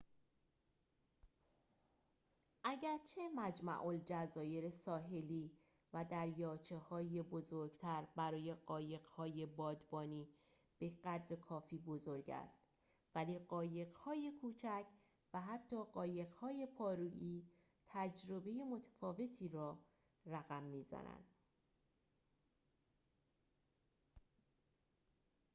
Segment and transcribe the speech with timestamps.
[2.63, 5.51] اگرچه مجمع‌الجزایر ساحلی
[5.93, 10.27] و دریاچه‌های بزرگتر برای قایق‌های بادبانی
[10.81, 12.61] بقدر کافی بزرگ است
[13.15, 14.85] ولی قایق‌های کوچک
[15.33, 17.47] و حتی قایق‌های پارویی
[17.87, 19.79] تجربه متفاوتی را
[20.25, 21.25] رقم می‌زند